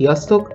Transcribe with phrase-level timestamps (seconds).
[0.00, 0.54] Sziasztok!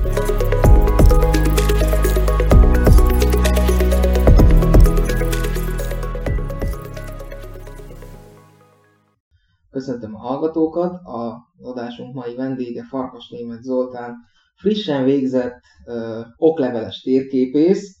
[9.71, 14.15] Köszöntöm a hallgatókat, a adásunk mai vendége Farkas Német Zoltán,
[14.55, 17.97] frissen végzett ö, okleveles térképész,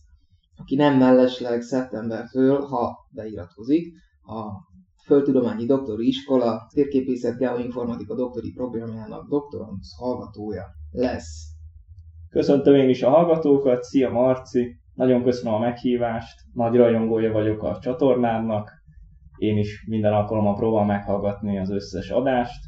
[0.57, 4.69] aki nem mellesleg szeptembertől, ha beiratkozik, a
[5.05, 11.50] Földtudományi Doktori Iskola Térképészet Geoinformatika doktori programjának doktorandusz hallgatója lesz.
[12.31, 17.79] Köszöntöm én is a hallgatókat, szia Marci, nagyon köszönöm a meghívást, nagy rajongója vagyok a
[17.79, 18.71] csatornának,
[19.37, 22.59] én is minden alkalommal próbálom meghallgatni az összes adást,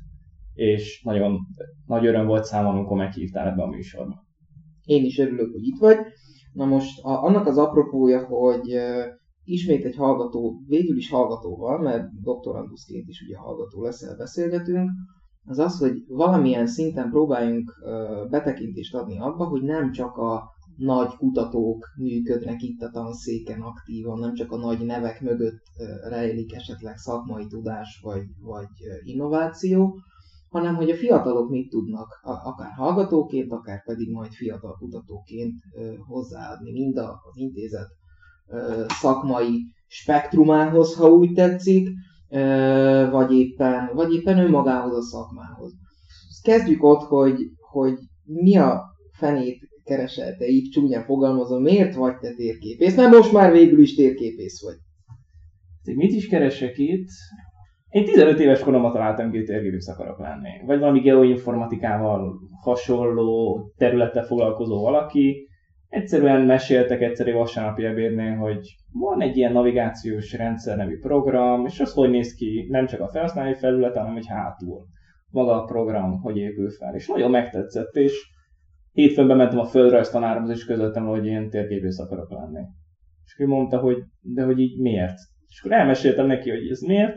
[0.54, 1.40] és nagyon
[1.86, 4.26] nagy öröm volt számomra, amikor meghívtál ebbe a műsorba.
[4.84, 5.98] Én is örülök, hogy itt vagy.
[6.54, 8.78] Na most a, annak az apropója, hogy
[9.44, 14.90] ismét egy hallgató, végül is hallgatóval, mert doktoranduszként is ugye hallgató leszel, beszélgetünk,
[15.46, 17.74] az az, hogy valamilyen szinten próbáljunk
[18.30, 24.34] betekintést adni abba, hogy nem csak a nagy kutatók működnek itt a tanszéken aktívan, nem
[24.34, 25.62] csak a nagy nevek mögött
[26.10, 28.68] rejlik esetleg szakmai tudás vagy, vagy
[29.04, 30.00] innováció,
[30.50, 35.54] hanem hogy a fiatalok mit tudnak, akár hallgatóként, akár pedig majd fiatal kutatóként
[36.08, 37.88] hozzáadni mind az intézet
[38.88, 41.90] szakmai spektrumához, ha úgy tetszik,
[43.12, 45.74] vagy éppen, vagy éppen önmagához a szakmához.
[46.42, 47.36] Kezdjük ott, hogy,
[47.72, 52.96] hogy mi a fenét keresel te így csúnyán fogalmazom, miért vagy te térképész?
[52.96, 54.76] Mert most már végül is térképész vagy.
[55.96, 57.08] Mit is keresek itt?
[57.90, 60.66] Én 15 éves koromban találtam ki, hogy térképész akarok lenni.
[60.66, 65.48] Vagy valami geoinformatikával hasonló területtel foglalkozó valaki.
[65.94, 71.94] Egyszerűen meséltek egyszerű vasárnapi ebédnél, hogy van egy ilyen navigációs rendszer nevű program, és az
[71.94, 74.86] hogy néz ki nem csak a felhasználói felület, hanem hogy hátul.
[75.30, 76.96] Maga a program, hogy épül fel.
[76.96, 78.14] És nagyon megtetszett, és
[78.92, 82.62] hétfőn bementem a földrajz tanáromhoz, és közöltem, hogy én térképész akarok lenni.
[83.26, 85.18] És ő mondta, hogy de hogy így miért?
[85.48, 87.16] És akkor elmeséltem neki, hogy ez miért,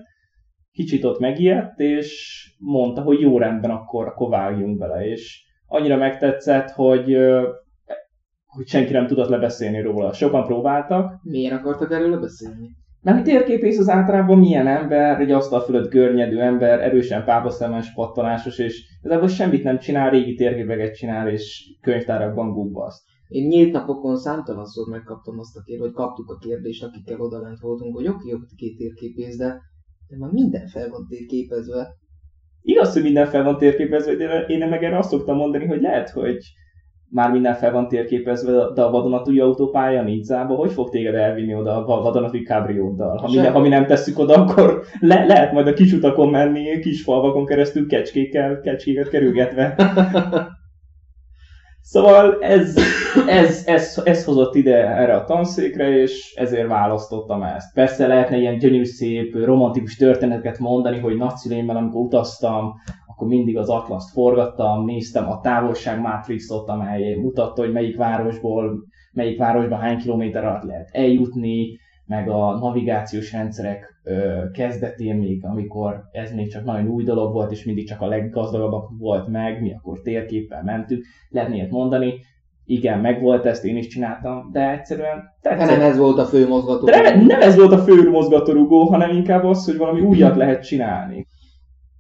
[0.73, 5.07] kicsit ott megijedt, és mondta, hogy jó rendben, akkor, akkor vágjunk bele.
[5.07, 7.17] És annyira megtetszett, hogy
[8.57, 10.13] hogy senki nem tudott lebeszélni róla.
[10.13, 11.21] Sokan próbáltak.
[11.23, 12.69] Miért akartak erről lebeszélni?
[13.03, 18.83] Mert térképész az általában milyen ember, egy asztal fölött görnyedő ember, erősen pápaszemes, pattanásos, és
[19.03, 23.03] igazából semmit nem csinál, régi térképeket csinál, és könyvtárakban gubbaszt.
[23.29, 27.97] Én nyílt napokon számtalanszor megkaptam azt a kérdést, vagy kaptuk a kérdést, akikkel odalent voltunk,
[27.97, 29.61] hogy oké, okay, két térképész, de
[30.09, 31.97] de már minden fel van térképezve.
[32.63, 36.11] Igaz, hogy minden fel van térképezve, de én meg erre azt szoktam mondani, hogy lehet,
[36.11, 36.39] hogy
[37.11, 41.87] már minden fel van térképezve, de a vadonatúj autópálya Nidzába, hogy fog téged elvinni oda
[41.87, 43.17] a vadonatúj kábrióddal?
[43.17, 46.79] Ha, mi, ha mi nem tesszük oda, akkor le, lehet majd a kis utakon menni,
[46.79, 49.75] kis falvakon keresztül kecskékkel, kecskéket kerülgetve.
[51.89, 52.77] Szóval ez,
[53.27, 57.75] ez, ez, ez hozott ide erre a tanszékre, és ezért választottam ezt.
[57.75, 62.75] Persze lehetne ilyen gyönyörű, szép, romantikus történeteket mondani, hogy nagyszüleimmel, amikor utaztam,
[63.17, 69.79] akkor mindig az atlaszt forgattam, néztem a távolságmátrixot, amely mutatta, hogy melyik városból, melyik városban
[69.79, 76.51] hány kilométer alatt lehet eljutni, meg a navigációs rendszerek ö, kezdetén még, amikor ez még
[76.51, 80.63] csak nagyon új dolog volt, és mindig csak a leggazdagabbak volt meg, mi akkor térképpel
[80.63, 82.15] mentünk, lehetne ilyet mondani,
[82.65, 85.69] igen, meg volt ezt, én is csináltam, de egyszerűen tetszett.
[85.69, 86.91] De nem ez volt a fő mozgatórugó.
[86.91, 90.67] De nem, nem ez volt a fő mozgatórugó, hanem inkább az, hogy valami újat lehet
[90.67, 91.27] csinálni.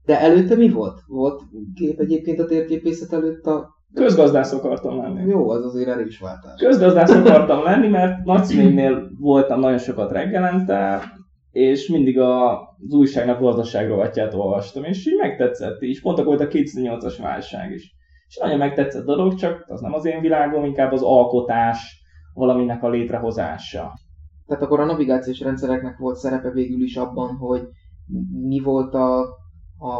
[0.06, 1.00] De előtte mi volt?
[1.06, 1.42] Volt
[1.74, 5.30] kép egyébként a térképészet előtt a Közgazdász akartam lenni.
[5.30, 6.60] Jó, az azért erős váltás.
[6.60, 11.02] Közgazdász akartam lenni, mert nagyszüleimnél voltam nagyon sokat reggelente,
[11.50, 16.00] és mindig az újságnak gazdaság rovatját olvastam, és így megtetszett is.
[16.00, 17.94] Pont akkor volt a 2008-as válság is.
[18.28, 22.04] És nagyon megtetszett dolog, csak az nem az én világom, inkább az alkotás,
[22.34, 23.92] valaminek a létrehozása.
[24.46, 27.62] Tehát akkor a navigációs rendszereknek volt szerepe végül is abban, hogy
[28.48, 29.24] mi volt a
[29.78, 29.94] a,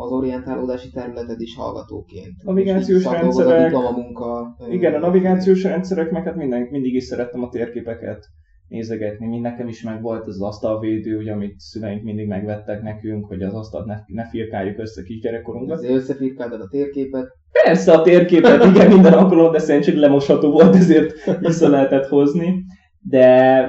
[0.00, 2.42] az orientálódási területed is hallgatóként.
[2.42, 4.56] Navigációs rendszerek, a munka.
[4.70, 8.26] Igen, a navigációs rendszerek, meg hát minden, mindig is szerettem a térképeket
[8.68, 9.26] nézegetni.
[9.26, 13.54] Mind nekem is meg volt az asztalvédő, ugye, amit szüleink mindig megvettek nekünk, hogy az
[13.54, 15.76] asztalt ne, ne firkáljuk össze kisgyerekkorunkban.
[15.76, 17.26] Ezért összefirkáltad a térképet.
[17.64, 22.64] Persze a térképet, igen, minden alkalom, de csak lemosható volt, ezért vissza lehetett hozni.
[23.00, 23.64] De,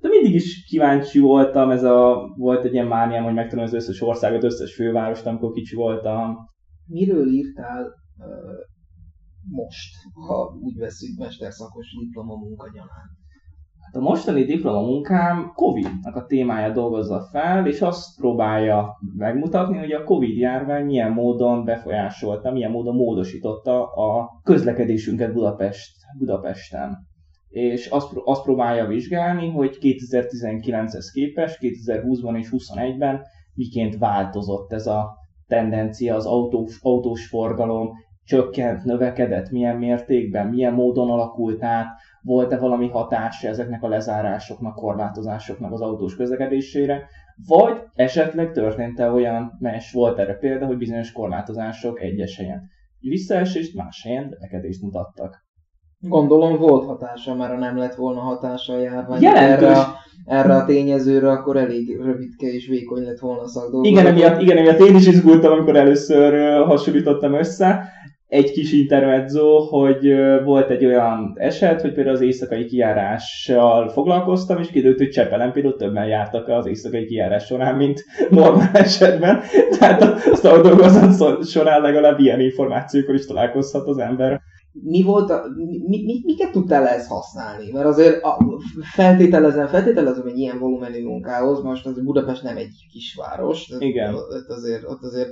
[0.00, 4.00] de mindig is kíváncsi voltam, ez a, volt egy ilyen mániám, hogy megtanulom az összes
[4.00, 6.36] országot, összes fővárost, amikor kicsi voltam.
[6.86, 8.26] Miről írtál uh,
[9.50, 9.94] most,
[10.26, 13.24] ha úgy veszük mesterszakos diploma munkagyanán?
[13.80, 20.04] Hát a mostani diplomamunkám Covid-nak a témája dolgozza fel, és azt próbálja megmutatni, hogy a
[20.04, 27.06] Covid járvány milyen módon befolyásolta, milyen módon módosította a közlekedésünket Budapest, Budapesten.
[27.56, 33.20] És azt, azt próbálja vizsgálni, hogy 2019-hez képest, 2020-ban és 2021-ben
[33.54, 35.16] miként változott ez a
[35.46, 37.90] tendencia, az autós, autós forgalom,
[38.24, 41.86] csökkent, növekedett, milyen mértékben, milyen módon alakult át,
[42.22, 47.08] volt-e valami hatása ezeknek a lezárásoknak, korlátozásoknak az autós közlekedésére,
[47.46, 52.62] vagy esetleg történt-e olyan, mert volt erre példa, hogy bizonyos korlátozások egyes helyen
[53.00, 55.45] visszaesést, más helyen növekedést mutattak.
[56.00, 59.94] Gondolom volt hatása, mert ha nem lett volna hatása a járvány erre, a,
[60.24, 63.92] erre a tényezőre, akkor elég rövidke és vékony lett volna a szakdolgozat.
[63.92, 67.94] Igen, emiatt, igen, emiatt én is izgultam, amikor először hasonlítottam össze,
[68.28, 70.14] egy kis intermezzo, hogy
[70.44, 75.76] volt egy olyan eset, hogy például az éjszakai kijárással foglalkoztam, és kiderült, hogy Csepelen például
[75.76, 79.40] többen jártak az éjszakai kijárás során, mint normál esetben.
[79.78, 80.02] Tehát
[80.42, 84.40] a dolgozat során legalább ilyen információkkal is találkozhat az ember.
[84.82, 87.70] Mi volt a, mi, mi, miket tudtál ezt használni?
[87.72, 88.38] Mert azért a,
[88.94, 94.14] feltételezem, feltételezem egy ilyen volumenű munkához, most az Budapest nem egy kisváros, Igen.
[94.14, 95.30] Ott azért, ott azért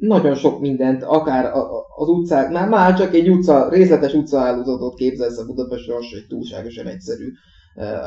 [0.00, 1.52] nagyon sok mindent, akár
[1.96, 6.86] az utcák, már, már csak egy utca, részletes utcahálózatot képzelsz a Budapestről, az egy túlságosan
[6.86, 7.32] egyszerű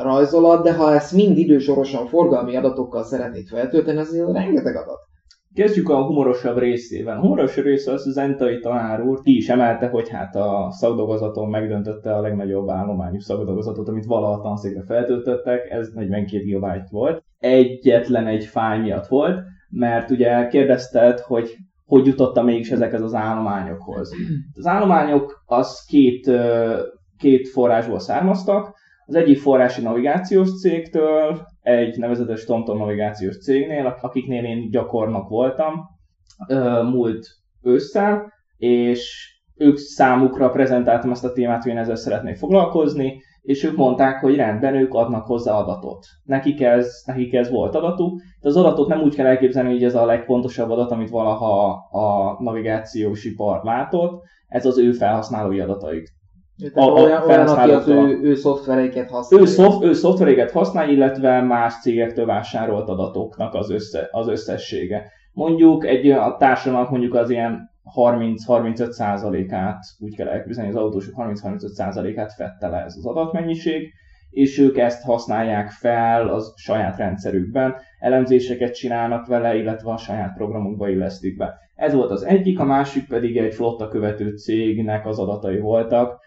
[0.02, 5.09] rajzolat, de ha ezt mind idősorosan forgalmi adatokkal szeretnéd feltölteni, az rengeteg adat.
[5.54, 7.16] Kezdjük a humorosabb részével.
[7.16, 11.48] A humorosabb része az, hogy Zentai tanár úr ki is emelte, hogy hát a szakdolgozaton
[11.48, 17.22] megdöntötte a legnagyobb állományú szakdolgozatot, amit valaha a tanszékre feltöltöttek, ez 42 GB volt.
[17.38, 21.56] Egyetlen egy fáj miatt volt, mert ugye kérdezted, hogy
[21.90, 24.10] hogy jutottam mégis ezekhez az állományokhoz.
[24.54, 26.30] Az állományok az két,
[27.18, 28.74] két forrásból származtak.
[29.10, 35.74] Az egyik forrás egy navigációs cégtől, egy nevezetes TomTom navigációs cégnél, akiknél én gyakornok voltam
[36.92, 37.26] múlt
[37.62, 43.76] ősszel, és ők számukra prezentáltam ezt a témát, hogy én ezzel szeretnék foglalkozni, és ők
[43.76, 46.06] mondták, hogy rendben, ők adnak hozzá adatot.
[46.24, 49.94] Nekik ez, nekik ez volt adatuk, de az adatot nem úgy kell elképzelni, hogy ez
[49.94, 56.18] a legfontosabb adat, amit valaha a navigációs ipar látott, ez az ő felhasználói adataik.
[56.74, 59.40] A, a olyan, olyan, aki az ő, ő szoftvereiket használ.
[59.40, 65.12] Ő, szoft, ő szoftvereiket használ, illetve más cégektől vásárolt adatoknak az, össze, az összessége.
[65.32, 71.66] Mondjuk egy a társadalomnak mondjuk az ilyen 30-35 százalékát, úgy kell elképzelni, az autósok 30-35
[71.66, 73.92] százalékát fette le ez az adatmennyiség,
[74.30, 80.88] és ők ezt használják fel az saját rendszerükben, elemzéseket csinálnak vele, illetve a saját programukba
[80.88, 81.54] illesztik be.
[81.74, 86.19] Ez volt az egyik, a másik pedig egy flotta követő cégnek az adatai voltak,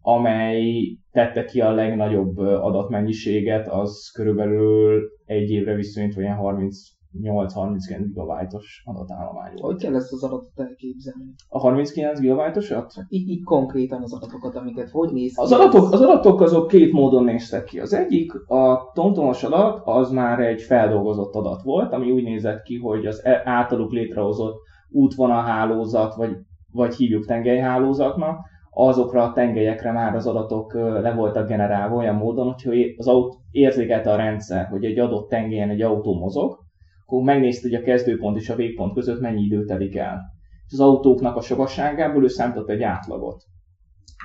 [0.00, 6.76] amely tette ki a legnagyobb adatmennyiséget, az körülbelül egy évre viszonyítva ilyen 30
[7.18, 7.76] 8-39
[8.06, 9.72] gigabájtos adatállomány volt.
[9.72, 11.34] Hogy kell ezt az adatot elképzelni?
[11.48, 12.92] A 39 gigabájtosat?
[13.08, 15.32] Így, így konkrétan az adatokat, amiket hogy néz?
[15.38, 17.80] Az adatok, az adatok azok két módon néztek ki.
[17.80, 22.76] Az egyik, a tomtomos adat, az már egy feldolgozott adat volt, ami úgy nézett ki,
[22.76, 24.56] hogy az e- általuk létrehozott
[24.90, 26.36] útvonalhálózat, vagy,
[26.72, 28.38] vagy hívjuk tengelyhálózatnak,
[28.70, 34.12] azokra a tengelyekre már az adatok le voltak generálva olyan módon, hogy az autó érzékelte
[34.12, 36.58] a rendszer, hogy egy adott tengelyen egy autó mozog,
[37.06, 40.20] akkor megnézte, hogy a kezdőpont és a végpont között mennyi idő telik el.
[40.66, 43.42] És az autóknak a sogasságából ő számított egy átlagot.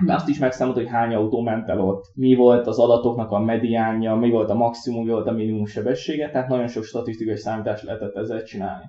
[0.06, 3.40] Mert azt is megszámolt, hogy hány autó ment el ott, mi volt az adatoknak a
[3.40, 7.84] mediánja, mi volt a maximum, mi volt a minimum sebessége, tehát nagyon sok statisztikai számítást
[7.84, 8.86] lehetett ezzel csinálni.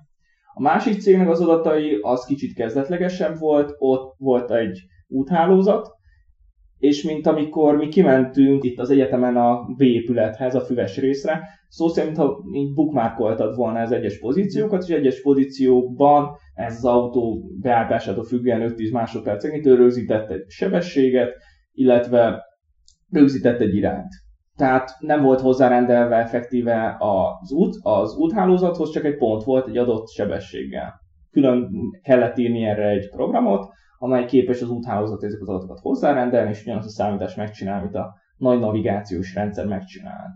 [0.54, 5.94] A másik cégnek az adatai az kicsit kezdetlegesebb volt, ott volt egy úthálózat,
[6.78, 11.88] és mint amikor mi kimentünk itt az egyetemen a B épülethez, a füves részre, szó
[11.88, 18.24] szerint, ha így bookmarkoltad volna az egyes pozíciókat, és egyes pozíciókban ez az autó beállításától
[18.24, 21.32] függően 5-10 másodpercenként rögzített egy sebességet,
[21.72, 22.42] illetve
[23.10, 24.12] rögzített egy irányt.
[24.56, 30.08] Tehát nem volt hozzárendelve effektíve az út, az úthálózathoz, csak egy pont volt egy adott
[30.08, 30.94] sebességgel.
[31.30, 31.70] Külön
[32.02, 33.68] kellett írni erre egy programot,
[33.98, 38.14] amely képes az úthálózat ezeket az adatokat hozzárendelni, és ugyanazt a számítást megcsinál, amit a
[38.36, 40.34] nagy navigációs rendszer megcsinált.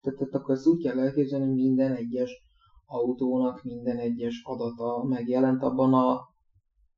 [0.00, 2.46] Tehát, tehát akkor ezt úgy kell elképzelni, hogy minden egyes
[2.86, 6.20] autónak minden egyes adata megjelent abban a...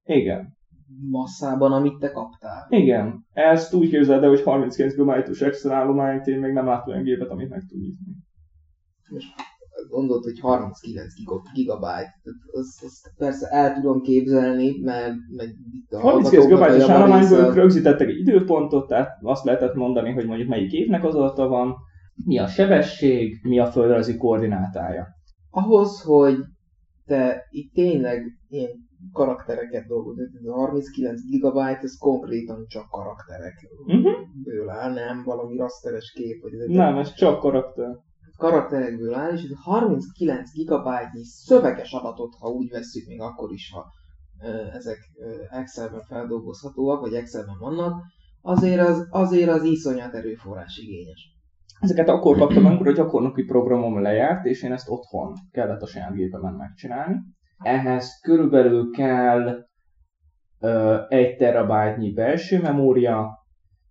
[0.05, 0.57] Igen.
[1.11, 2.67] masszában, amit te kaptál.
[2.69, 7.05] Igen, ezt úgy képzeld el, hogy 39 GB-os extra állományt én még nem láttam olyan
[7.05, 8.13] gépet, amit meg tud nyitni.
[9.11, 9.35] Most
[9.91, 11.13] gondolod, hogy 39
[11.55, 12.15] gigabyte.
[12.53, 18.09] Azt, azt persze el tudom képzelni, mert meg itt a 39 GB-os a állományból rögzítettek
[18.09, 21.75] egy időpontot, tehát azt lehetett mondani, hogy mondjuk melyik évnek az adata van,
[22.25, 25.07] mi a sebesség, mi a földrajzi koordinátája.
[25.51, 26.37] ahhoz, hogy
[27.07, 28.71] te itt tényleg ilyen
[29.13, 34.69] karaktereket dolgozol, ez a 39 gigabyte, ez konkrétan csak karakterekből Mhm.
[34.69, 37.97] áll, nem valami rasteres kép, vagy Nem, ez csak karakter.
[38.41, 43.71] Karakterekből áll, és ez a 39 gigabyte-nyi szöveges adatot, ha úgy vesszük, még akkor is,
[43.73, 43.85] ha
[44.73, 44.99] ezek
[45.51, 48.03] Excelben feldolgozhatóak, vagy Excelben vannak,
[48.43, 51.39] azért az, azért az iszonyat erőforrás igényes.
[51.81, 56.15] Ezeket akkor kaptam, amikor a gyakornoki programom lejárt, és én ezt otthon kellett a saját
[56.15, 57.17] gépemen megcsinálni.
[57.59, 59.67] Ehhez körülbelül kell
[60.61, 63.39] ö, egy terabájtnyi belső memória,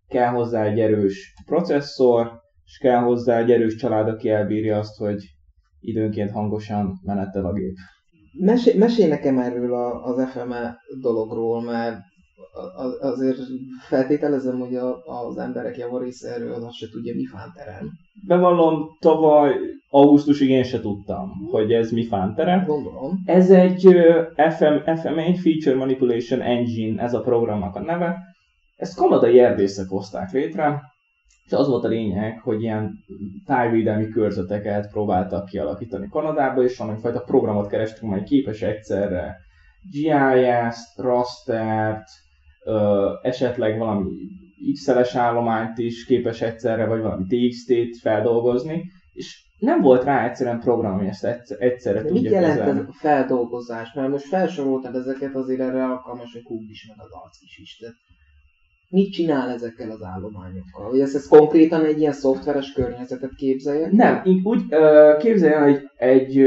[0.08, 2.39] kell hozzá egy erős processzor,
[2.70, 5.24] és kell hozzá egy erős család, aki elbírja azt, hogy
[5.80, 7.76] időnként hangosan menetel a gép.
[8.40, 11.98] Mesélj, mesélj nekem erről a, az FME dologról, mert
[13.00, 13.38] azért
[13.88, 17.90] feltételezem, hogy a, az emberek javarésze erről azt se tudja, mi fánterem.
[18.28, 19.56] Bevallom, tavaly
[19.90, 22.64] augusztusig én se tudtam, hogy ez mi fántere.
[22.68, 23.22] Gondolom.
[23.26, 23.82] Ez egy
[24.36, 28.18] FM, FMA, Feature Manipulation Engine, ez a programnak a neve.
[28.76, 30.82] Ezt kanadai erdészek hozták létre,
[31.50, 33.04] és az volt a lényeg, hogy ilyen
[33.46, 39.36] tájvédelmi körzeteket próbáltak kialakítani Kanadába, és fajta programot kerestünk, amely képes egyszerre
[39.92, 42.08] GIS-t, rastert,
[43.22, 44.10] esetleg valami
[44.74, 50.94] XL-es állományt is képes egyszerre, vagy valami TXT-t feldolgozni, és nem volt rá egyszerűen program,
[50.94, 52.80] ami ezt egyszer- egyszerre De mit tudja jelent kezelni.
[52.80, 53.94] ez a feldolgozás?
[53.94, 57.80] Mert most felsoroltad ezeket, azért erre alkalmas a kub is, meg az arc is is.
[57.80, 57.88] De
[58.90, 60.90] mit csinál ezekkel az állományokkal?
[60.90, 63.92] Hogy ezt, ezt konkrétan egy ilyen szoftveres környezetet képzeljek?
[63.92, 64.66] Nem, úgy
[65.20, 66.40] képzelj el, egy,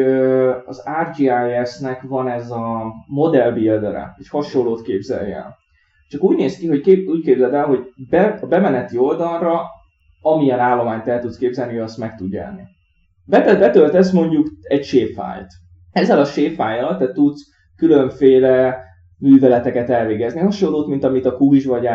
[0.67, 5.57] az ArcGIS-nek van ez a model buildere, egy hasonlót képzelj el.
[6.09, 9.63] Csak úgy néz ki, hogy kép, úgy képzeld el, hogy be, a bemeneti oldalra
[10.23, 12.63] amilyen állományt el tudsz képzelni, azt meg tud jelni.
[13.25, 15.53] Betölt, betöltesz mondjuk egy shapefile-t.
[15.93, 17.43] Ezzel a shapefile-al te tudsz
[17.77, 18.85] különféle
[19.23, 21.89] műveleteket elvégezni, hasonlót, mint amit a QGIS vagy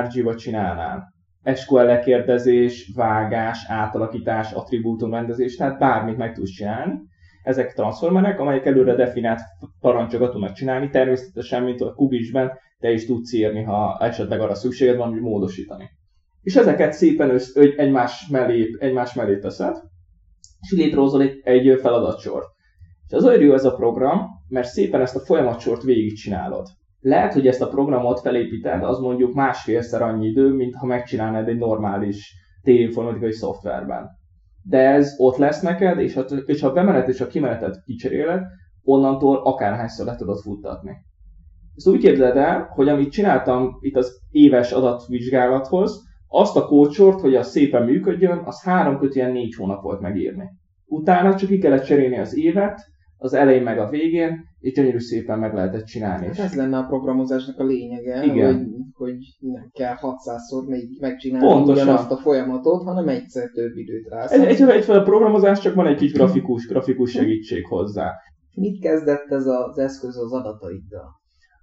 [0.00, 1.14] RG-ba csinálnál.
[1.54, 6.94] SQL lekérdezés, vágás, átalakítás, attribútumrendezés, tehát bármit meg tudsz csinálni.
[7.42, 9.40] Ezek transformerek, amelyek előre definált
[9.80, 14.96] parancsokat tudnak csinálni, természetesen, mint a QGIS-ben, te is tudsz írni, ha esetleg arra szükséged
[14.96, 15.90] van, hogy módosítani.
[16.42, 19.76] És ezeket szépen össz, egymás, mellé, egymás mellé teszed,
[20.60, 22.46] és létrehozol egy, egy feladatsort.
[23.08, 26.66] És az olyan jó ez a program, mert szépen ezt a folyamatsort végigcsinálod.
[27.00, 31.58] Lehet, hogy ezt a programot felépíted, az mondjuk másfélszer annyi idő, mint ha megcsinálnád egy
[31.58, 34.08] normális tévinformatikai szoftverben.
[34.62, 38.42] De ez ott lesz neked, és ha, és a bemenet és a kimenetet kicseréled,
[38.82, 40.96] onnantól akárhányszor le tudod futtatni.
[41.76, 47.34] Ezt úgy képzeld el, hogy amit csináltam itt az éves adatvizsgálathoz, azt a kódsort, hogy
[47.34, 50.50] az szépen működjön, az három kötően négy hónap volt megírni.
[50.86, 52.80] Utána csak ki kellett cserélni az évet,
[53.18, 56.26] az elején meg a végén, és gyönyörű szépen meg lehetett csinálni.
[56.26, 58.54] Hát ez lenne a programozásnak a lényege, Igen.
[58.54, 61.82] Hogy, hogy nem kell 600-szor még megcsinálni Pontosan.
[61.82, 64.32] ugyanazt a folyamatot, hanem egyszer több időt rász.
[64.32, 68.12] Egy, egy, egyfajta programozás, csak van egy kis grafikus, grafikus segítség hozzá.
[68.54, 71.20] Mit kezdett ez az eszköz az adataiddal?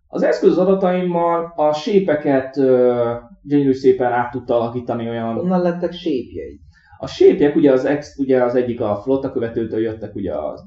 [0.08, 5.34] Az eszköz adataimmal a sépeket ö, gyönyörű szépen át tudta alakítani olyan...
[5.34, 6.60] Honnan lettek sépjeid?
[6.98, 10.64] A sépjek ugye az, ex, ugye az egyik a flotta követőtől jöttek ugye az,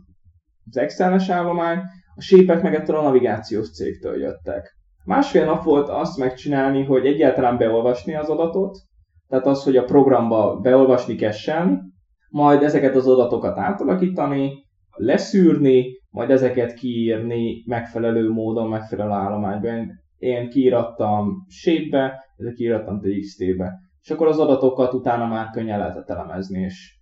[0.70, 1.78] az Excel-es állomány,
[2.14, 4.76] a sépek meg ettől a navigációs cégtől jöttek.
[5.04, 8.78] Másfél nap volt azt megcsinálni, hogy egyáltalán beolvasni az adatot,
[9.28, 11.82] tehát az, hogy a programba beolvasni kessen,
[12.28, 14.52] majd ezeket az adatokat átalakítani,
[14.96, 20.04] leszűrni, majd ezeket kiírni megfelelő módon, megfelelő állományban.
[20.18, 23.72] Én kiírattam shape-be, ezek kiírattam TXT-be.
[24.02, 26.95] És akkor az adatokat utána már könnyen lehetett elemezni, és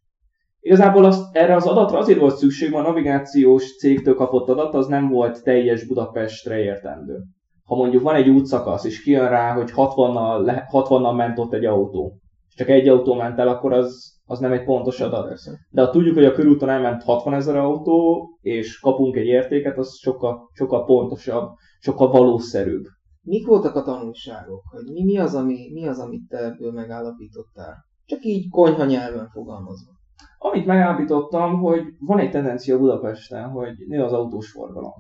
[0.67, 4.87] Igazából az, erre az adatra azért volt szükség, mert a navigációs cégtől kapott adat az
[4.87, 7.23] nem volt teljes Budapestre értendő.
[7.65, 11.65] Ha mondjuk van egy útszakasz, és kijön rá, hogy 60-nal, le- 60-nal ment ott egy
[11.65, 12.19] autó,
[12.49, 15.29] és csak egy autó ment el, akkor az, az nem egy pontos adat.
[15.29, 15.51] Persze.
[15.71, 19.99] De ha tudjuk, hogy a körúton elment 60 ezer autó, és kapunk egy értéket, az
[19.99, 22.85] sokkal, sokkal pontosabb, sokkal valószerűbb.
[23.23, 24.63] Mik voltak a tanulságok?
[24.71, 27.75] Hogy mi, mi, az, ami, mi az, amit te ebből megállapítottál?
[28.05, 29.93] Csak így konyha nyelven fogalmazva.
[30.39, 34.93] Amit megállapítottam, hogy van egy tendencia Budapesten, hogy nő az autós forgalom.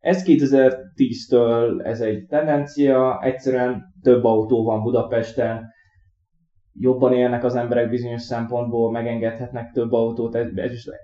[0.00, 5.72] Ez 2010-től ez egy tendencia, egyszerűen több autó van Budapesten,
[6.72, 10.38] jobban élnek az emberek bizonyos szempontból, megengedhetnek több autót,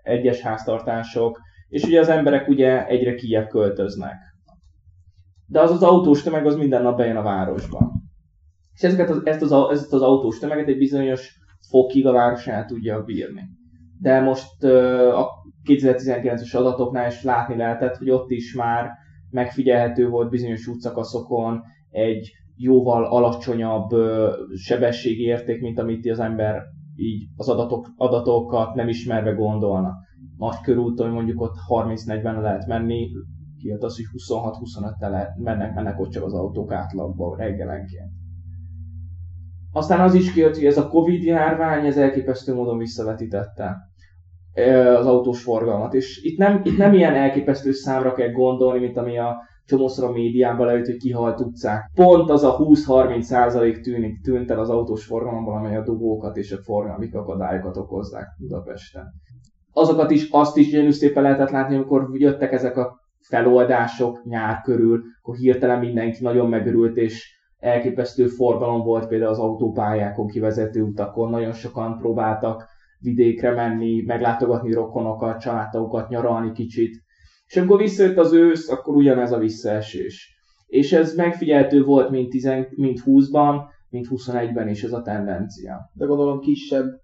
[0.02, 1.38] egyes háztartások,
[1.68, 4.16] és ugye az emberek ugye egyre kijebb költöznek.
[5.46, 7.92] De az az autós tömeg az minden nap bejön a városba.
[8.72, 12.64] És ezeket az, ezt, az, ezt az autós tömeget egy bizonyos fokig a város el
[12.64, 13.42] tudja bírni.
[14.00, 14.64] De most
[15.14, 15.28] a
[15.64, 18.90] 2019-es adatoknál is látni lehetett, hogy ott is már
[19.30, 23.88] megfigyelhető volt bizonyos útszakaszokon egy jóval alacsonyabb
[24.54, 26.62] sebességi érték, mint amit az ember
[26.96, 29.92] így az adatok, adatokat nem ismerve gondolna.
[30.36, 33.08] Nagy körúton mondjuk ott 30-40 lehet menni,
[33.58, 34.04] kijött az, hogy
[34.38, 38.10] 26-25-tel lehet, mennek, mennek ott csak az autók átlagban reggelenként.
[39.72, 43.76] Aztán az is kijött, hogy ez a Covid járvány, ez elképesztő módon visszavetítette
[44.96, 45.94] az autós forgalmat.
[45.94, 50.12] És itt nem, itt nem ilyen elképesztő számra kell gondolni, mint ami a csomószor a
[50.12, 51.90] médiában leüt, hogy kihalt utcák.
[51.94, 56.52] Pont az a 20-30 százalék tűnik, tűnt el az autós forgalomból, amely a dugókat és
[56.52, 59.04] a forgalmi akadályokat okozzák Budapesten.
[59.72, 65.02] Azokat is, azt is gyönyörű szépen lehetett látni, amikor jöttek ezek a feloldások nyár körül,
[65.22, 71.52] akkor hirtelen mindenki nagyon megörült, és elképesztő forgalom volt például az autópályákon, kivezető utakon, nagyon
[71.52, 77.02] sokan próbáltak vidékre menni, meglátogatni rokonokat, családtagokat, nyaralni kicsit.
[77.46, 80.38] És amikor visszajött az ősz, akkor ugyanez a visszaesés.
[80.66, 83.56] És ez megfigyelhető volt mint, 10, mint 20-ban,
[83.90, 85.90] mint 21-ben is ez a tendencia.
[85.94, 87.00] De gondolom kisebb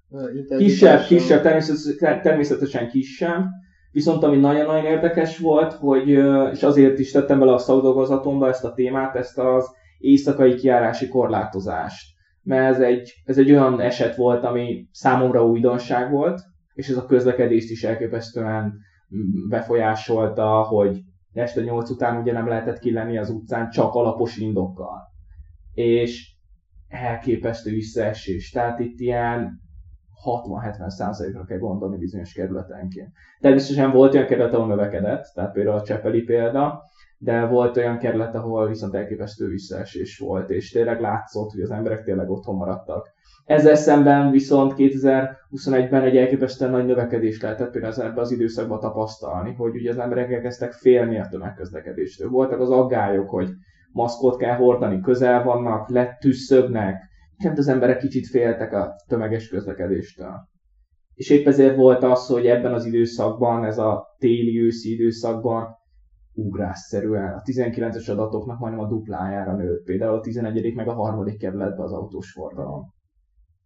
[0.56, 3.44] Kisebb, kisebb, természetesen, természetesen kisebb.
[3.92, 6.08] Viszont ami nagyon-nagyon érdekes volt, hogy,
[6.52, 12.14] és azért is tettem bele a szakdolgozatomba ezt a témát, ezt az éjszakai kiárási korlátozást.
[12.42, 16.40] Mert ez egy, ez egy olyan eset volt, ami számomra újdonság volt,
[16.74, 18.78] és ez a közlekedést is elképesztően
[19.48, 21.00] befolyásolta, hogy
[21.32, 25.00] este 8 után ugye nem lehetett kilenni az utcán csak alapos indokkal.
[25.72, 26.34] És
[26.88, 28.50] elképesztő visszaesés.
[28.50, 29.60] Tehát itt ilyen
[30.24, 33.08] 60-70 százalékra kell gondolni bizonyos kerületenként.
[33.40, 36.82] Természetesen volt olyan kerület, ahol növekedett, tehát például a Csepeli példa,
[37.18, 42.02] de volt olyan kerület, ahol viszont elképesztő visszaesés volt, és tényleg látszott, hogy az emberek
[42.02, 43.08] tényleg otthon maradtak.
[43.44, 49.74] Ezzel szemben viszont 2021-ben egy elképesztően nagy növekedés lehetett például ebben az időszakban tapasztalni, hogy
[49.74, 52.28] ugye az emberek elkezdtek félni a tömegközlekedéstől.
[52.28, 53.48] Voltak az aggályok, hogy
[53.92, 56.96] maszkot kell hordani, közel vannak, letűszögnek,
[57.38, 60.48] hát az emberek kicsit féltek a tömeges közlekedéstől.
[61.14, 65.66] És épp ezért volt az, hogy ebben az időszakban, ez a téli-őszi időszakban
[66.36, 70.74] ugrásszerűen a 19-es adatoknak majdnem a duplájára nőtt, például a 11.
[70.74, 72.94] meg a harmadik kerületben az autós forgalom.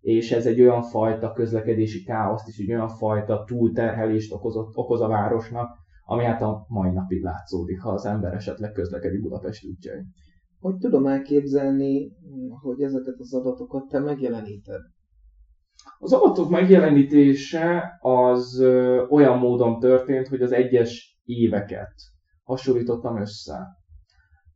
[0.00, 5.08] És ez egy olyan fajta közlekedési káoszt és egy olyan fajta túlterhelést okozott, okoz a
[5.08, 10.06] városnak, ami hát a mai napig látszódik, ha az ember esetleg közlekedik Budapest útjain.
[10.60, 12.12] Hogy tudom elképzelni,
[12.62, 14.80] hogy ezeket az adatokat te megjeleníted?
[15.98, 18.60] Az adatok megjelenítése az
[19.08, 21.92] olyan módon történt, hogy az egyes éveket
[22.50, 23.66] hasonlítottam össze.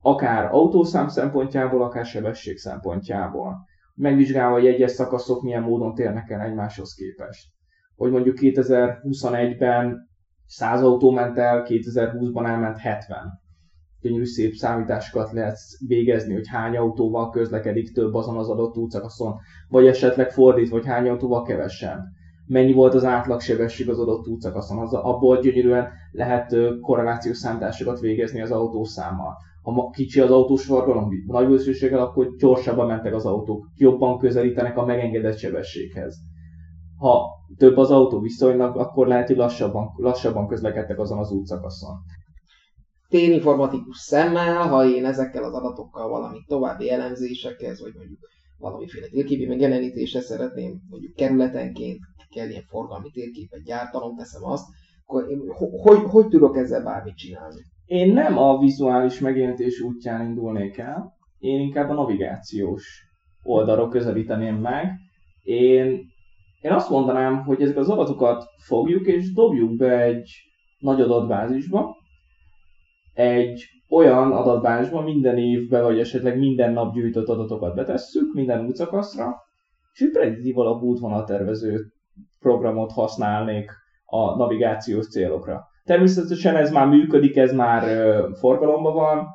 [0.00, 3.56] Akár autószám szempontjából, akár sebesség szempontjából.
[3.94, 7.52] Megvizsgálva, hogy egyes szakaszok milyen módon térnek el egymáshoz képest.
[7.96, 10.08] Hogy mondjuk 2021-ben
[10.46, 13.42] 100 autó ment el, 2020-ban elment 70.
[14.00, 19.34] Gyönyörű szép számításokat lehet végezni, hogy hány autóval közlekedik több azon az adott útszakaszon,
[19.68, 22.12] vagy esetleg fordítva, hogy hány autóval kevesen
[22.46, 24.78] mennyi volt az átlagsebesség az adott útszakaszon.
[24.78, 29.36] Az, abból gyönyörűen lehet korrelációs számításokat végezni az autószámmal.
[29.62, 34.84] Ha kicsi az autós forgalom, nagy valószínűséggel, akkor gyorsabban mentek az autók, jobban közelítenek a
[34.84, 36.16] megengedett sebességhez.
[36.98, 37.26] Ha
[37.56, 41.96] több az autó viszonylag, akkor lehet, hogy lassabban, lassabban közlekedtek azon az útszakaszon.
[43.08, 48.18] Téninformatikus szemmel, ha én ezekkel az adatokkal valami további elemzésekhez, vagy mondjuk
[48.58, 51.98] valamiféle térképi megjelenítésre szeretném mondjuk kerületenként
[52.34, 54.66] kell ilyen forgalmi térképet gyártanom, teszem azt,
[55.06, 55.40] akkor én,
[55.82, 57.60] hogy, hogy tudok ezzel bármit csinálni?
[57.86, 63.02] Én nem a vizuális megjelenítés útján indulnék el, én inkább a navigációs
[63.42, 64.92] oldalról közelíteném meg.
[65.42, 66.00] Én,
[66.60, 70.30] én azt mondanám, hogy ezek az adatokat fogjuk és dobjuk be egy
[70.78, 71.96] nagy adatbázisba,
[73.14, 79.34] egy olyan adatbázisba minden évben, vagy esetleg minden nap gyűjtött adatokat betesszük, minden útszakaszra,
[79.92, 81.93] és egy prediktív alapú útvonaltervező
[82.38, 83.70] programot használnék
[84.04, 85.62] a navigációs célokra.
[85.84, 87.82] Természetesen ez már működik, ez már
[88.38, 89.26] forgalomban van,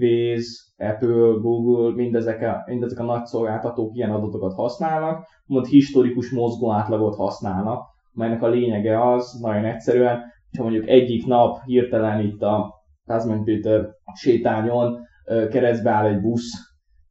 [0.00, 6.72] Waze, Apple, Google, mindezek a, mindezek a nagy szolgáltatók ilyen adatokat használnak, mond historikus mozgó
[6.72, 10.20] átlagot használnak, melynek a lényege az, nagyon egyszerűen,
[10.56, 14.98] ha mondjuk egyik nap hirtelen itt a Kazman Péter sétányon
[15.50, 16.50] keresztbe áll egy busz,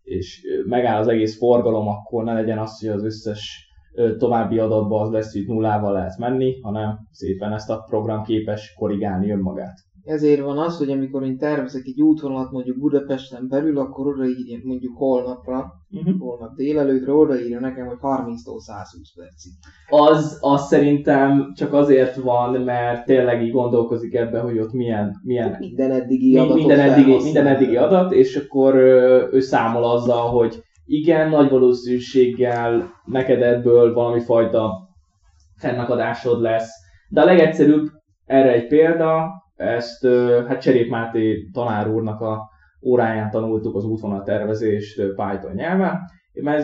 [0.02, 3.71] és megáll az egész forgalom, akkor ne legyen az, hogy az összes
[4.18, 9.32] további adatba az lesz, hogy nullával lehet menni, hanem szépen ezt a program képes korrigálni
[9.32, 14.60] önmagát ezért van az, hogy amikor én tervezek egy útvonalat mondjuk Budapesten belül, akkor odaírja
[14.64, 16.20] mondjuk holnapra, uh-huh.
[16.20, 19.52] holnap délelőtre odaírja nekem, hogy 30-tól 120 percig.
[19.90, 25.20] Az, az szerintem csak azért van, mert tényleg így gondolkozik ebbe, hogy ott milyen...
[25.24, 26.56] milyen minden eddigi adat.
[26.56, 28.76] Minden eddigi, minden eddigi adat, és akkor
[29.32, 34.90] ő számol azzal, hogy igen, nagy valószínűséggel neked ebből valami fajta
[35.58, 36.70] fennakadásod lesz.
[37.10, 37.88] De a legegyszerűbb
[38.26, 40.08] erre egy példa, ezt
[40.48, 42.50] hát Cserép Máté tanár úrnak a
[42.82, 46.00] óráján tanultuk az útvonal tervezést Python nyelven,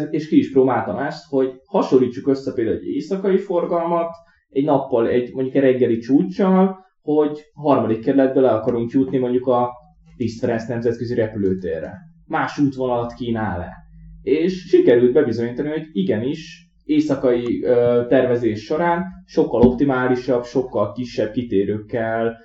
[0.10, 4.10] és ki is próbáltam ezt, hogy hasonlítsuk össze például egy éjszakai forgalmat,
[4.50, 9.72] egy nappal, egy mondjuk egy reggeli csúcssal, hogy harmadik kerületbe le akarunk jutni mondjuk a
[10.18, 11.94] Tiszt Ferenc nemzetközi repülőtérre.
[12.26, 13.87] Más útvonalat kínál-e?
[14.28, 22.38] És sikerült bebizonyítani, hogy igenis, éjszakai ö, tervezés során sokkal optimálisabb, sokkal kisebb kitérőkkel,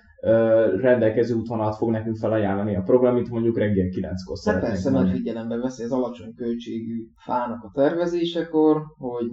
[0.76, 5.56] rendelkező útvonalat fog nekünk felajánlani a program, mint mondjuk reggel 9-kor hát persze, mert figyelembe
[5.56, 9.30] veszi az alacsony költségű fának a tervezésekor, hogy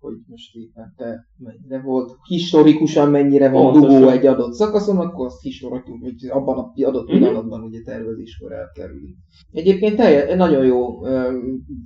[0.00, 3.98] hogy most éppen te mennyire volt, historikusan mennyire van Pontosan.
[3.98, 7.18] dugó egy adott szakaszon, akkor azt historikus, hogy abban a adott mhm.
[7.18, 9.16] pillanatban ugye tervezéskor elkerüli.
[9.52, 11.38] Egyébként telje, nagyon jó ö,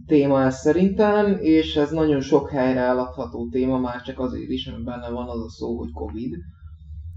[0.07, 4.85] téma ez szerintem, és ez nagyon sok helyre eladható téma, már csak azért is, mert
[4.85, 6.35] benne van az a szó, hogy Covid,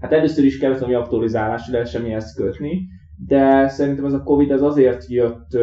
[0.00, 2.88] Hát először is kellett valami aktualizálás, de semmihez kötni,
[3.26, 5.58] de szerintem ez a Covid ez azért jött,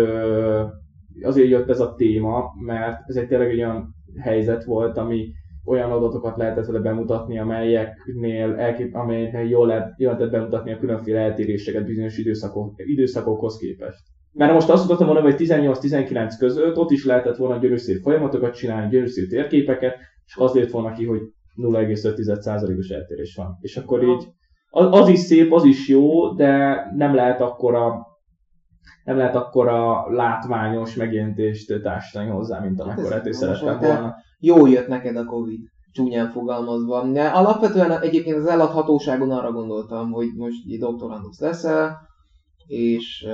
[1.21, 5.31] azért jött ez a téma, mert ez egy tényleg egy olyan helyzet volt, ami
[5.65, 11.19] olyan adatokat lehetett vele bemutatni, amelyeknél elkép, amelyeknél jól, lehet, jól lehetett bemutatni a különféle
[11.19, 14.01] eltéréseket bizonyos időszakok, időszakokhoz képest.
[14.31, 18.89] Mert most azt tudtam volna, hogy 18-19 között ott is lehetett volna gyönyörűszép folyamatokat csinálni,
[18.89, 19.95] gyönyörűszép térképeket,
[20.25, 21.21] és az lett volna ki, hogy
[21.55, 23.57] 0,5%-os eltérés van.
[23.61, 24.27] És akkor így
[24.69, 28.07] az, az is szép, az is jó, de nem lehet akkora
[29.03, 34.15] nem lehet akkora látványos megjelentést társadalmi hozzá, mint hát amekkor hát szerettem volna.
[34.39, 35.59] Jó jött neked a Covid,
[35.91, 37.11] csúnyán fogalmazva.
[37.11, 41.97] De alapvetően egyébként az eladhatóságon arra gondoltam, hogy most egy doktorandusz leszel,
[42.65, 43.25] és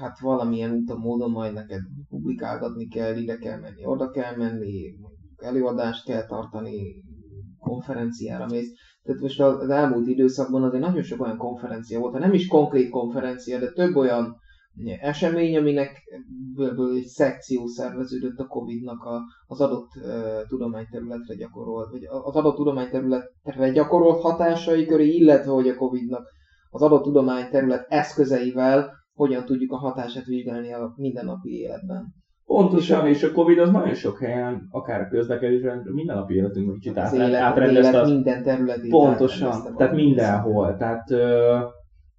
[0.00, 4.94] hát valamilyen úton, módon majd neked publikálgatni kell, ide kell menni, oda kell menni,
[5.36, 7.02] előadást kell tartani,
[7.58, 8.68] konferenciára mész.
[9.02, 12.90] Tehát most az elmúlt időszakban azért nagyon sok olyan konferencia volt, ha nem is konkrét
[12.90, 14.36] konferencia, de több olyan
[15.00, 16.02] esemény, aminek
[16.54, 22.56] ből egy szekció szerveződött a Covid-nak a, az adott uh, tudományterületre gyakorolt, vagy az adott
[22.56, 26.26] tudományterületre gyakorolt hatásai köré, illetve hogy a Covid-nak
[26.70, 32.14] az adott tudományterület eszközeivel hogyan tudjuk a hatását vizsgálni a mindennapi életben.
[32.44, 36.98] Pontosan, és a Covid az nagyon sok helyen, akár a közlekedésben, minden napi életünkben kicsit
[36.98, 38.00] át, élet, átrendezte.
[38.00, 38.90] Az minden területén.
[38.90, 40.76] Pontosan, tehát mindenhol.
[40.76, 41.58] Tehát ö,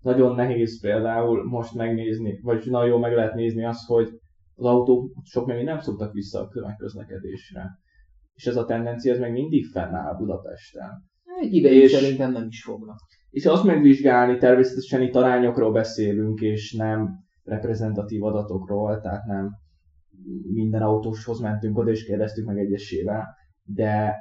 [0.06, 4.10] nagyon nehéz például most megnézni, vagy nagyon jó meg lehet nézni azt, hogy
[4.56, 7.80] az autók sok még nem szoktak vissza a tömegközlekedésre.
[8.34, 10.90] És ez a tendencia ez meg mindig fennáll Budapesten.
[11.42, 12.98] Egy ideig és, szerintem nem is fognak.
[13.30, 17.10] És azt megvizsgálni, természetesen itt arányokról beszélünk, és nem
[17.44, 19.50] reprezentatív adatokról, tehát nem
[20.54, 23.26] minden autóshoz mentünk oda, és kérdeztük meg egyesével,
[23.64, 24.16] de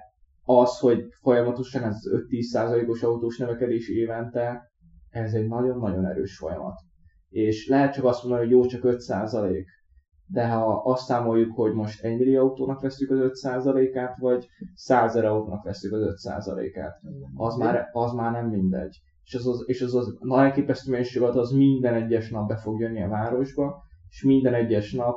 [0.45, 1.97] az, hogy folyamatosan ez
[2.31, 4.73] 5-10%-os autós növekedés évente,
[5.15, 6.81] ez egy nagyon-nagyon erős folyamat.
[7.29, 9.65] És lehet csak azt mondani, hogy jó, csak 5%,
[10.27, 15.65] de ha azt számoljuk, hogy most 1 millió autónak veszük az 5%-át, vagy 100 autónak
[15.65, 17.01] veszük az 5%-át,
[17.35, 18.97] az már, az már nem mindegy.
[19.25, 22.81] És az, az, és az, az nagyon elképesztő mennyiség az minden egyes nap be fog
[22.81, 25.17] jönni a városba, és minden egyes nap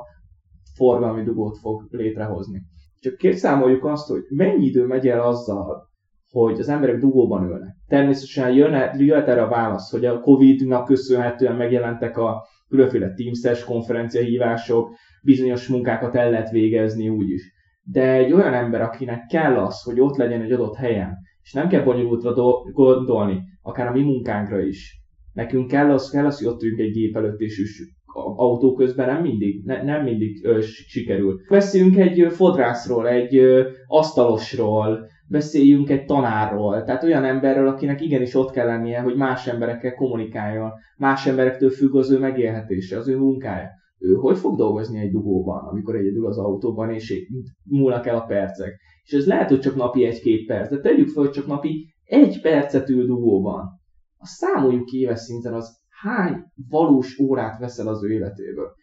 [0.75, 2.62] forgalmi dugót fog létrehozni.
[2.99, 5.87] Csak számoljuk azt, hogy mennyi idő megy el azzal,
[6.31, 7.75] hogy az emberek dugóban ülnek.
[7.87, 14.89] Természetesen jön, jöhet erre a válasz, hogy a Covid-nak köszönhetően megjelentek a különféle Teams-es konferenciahívások,
[15.23, 17.55] bizonyos munkákat el lehet végezni úgy is.
[17.83, 21.67] De egy olyan ember, akinek kell az, hogy ott legyen egy adott helyen, és nem
[21.67, 25.01] kell bonyolultra do- gondolni, akár a mi munkánkra is.
[25.33, 27.95] Nekünk kell az, kell az hogy ott ülünk egy gép előtt, és üssük
[28.35, 31.39] autó közben nem mindig, ne, nem mindig ö, sikerül.
[31.49, 38.51] Beszéljünk egy fodrászról, egy ö, asztalosról, beszéljünk egy tanárról, tehát olyan emberről, akinek igenis ott
[38.51, 43.69] kell lennie, hogy más emberekkel kommunikáljon, más emberektől függ az ő megélhetése, az ő munkája.
[43.99, 47.27] Ő hogy fog dolgozni egy dugóban, amikor egyedül az autóban, és
[47.63, 48.79] múlnak el a percek.
[49.03, 52.41] És ez lehet, hogy csak napi egy-két perc, de tegyük fel, hogy csak napi egy
[52.41, 53.81] percet ül dugóban.
[54.17, 58.73] Azt számoljuk éves szinten, az hány valós órát veszel az ő életéből.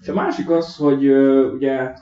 [0.00, 1.10] És a másik az, hogy
[1.52, 1.92] ugye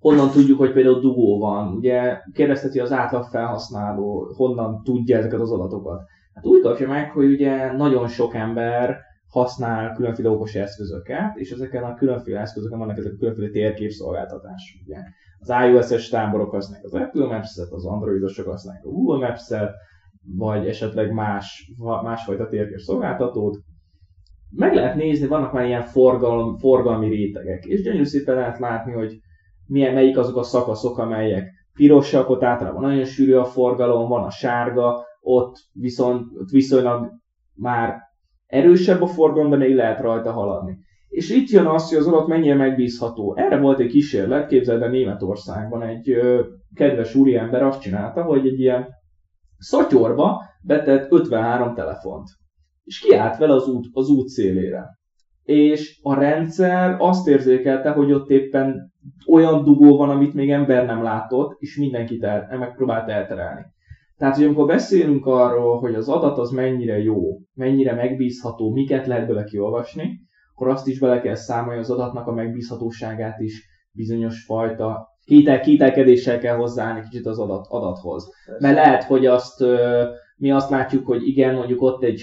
[0.00, 1.74] honnan tudjuk, hogy például dugó van.
[1.74, 6.02] Ugye kérdezteti az átlag felhasználó, honnan tudja ezeket az adatokat.
[6.34, 8.96] Hát úgy kapja meg, hogy ugye nagyon sok ember
[9.28, 14.80] használ különféle okos eszközöket, és ezeken a különféle eszközöken vannak ezek a különféle térképszolgáltatások.
[14.86, 14.98] Ugye.
[15.38, 19.72] Az iOS-es táborok használják az Apple Maps-et, az Androidosok használják a Google Maps-et,
[20.36, 23.58] vagy esetleg más, másfajta térképszolgáltatót.
[24.50, 29.20] Meg lehet nézni, vannak már ilyen forgalom, forgalmi rétegek, és gyönyörű szépen lehet látni, hogy
[29.70, 34.30] milyen, melyik azok a szakaszok, amelyek pirosak, ott általában nagyon sűrű a forgalom, van a
[34.30, 37.10] sárga, ott viszont ott viszonylag
[37.54, 37.96] már
[38.46, 40.78] erősebb a forgalom, de még lehet rajta haladni.
[41.08, 43.36] És itt jön az, hogy az adat mennyire megbízható.
[43.36, 46.42] Erre volt egy kísérlet, képzeld el Németországban egy ö,
[46.74, 48.88] kedves úriember azt csinálta, hogy egy ilyen
[49.58, 52.28] szatyorba betett 53 telefont.
[52.84, 54.99] És kiállt vele az út, az út szélére.
[55.50, 58.92] És a rendszer azt érzékelte, hogy ott éppen
[59.26, 63.64] olyan dugó van, amit még ember nem látott, és mindenkit el, megpróbált elterelni.
[64.18, 69.26] Tehát, hogy amikor beszélünk arról, hogy az adat az mennyire jó, mennyire megbízható, miket lehet
[69.26, 70.20] bele kiolvasni,
[70.54, 76.38] akkor azt is bele kell számolni az adatnak a megbízhatóságát is bizonyos fajta kétel, kételkedéssel
[76.38, 78.28] kell hozzáállni kicsit az adat, adathoz.
[78.58, 79.64] Mert lehet, hogy azt
[80.40, 82.18] mi azt látjuk, hogy igen, mondjuk ott egy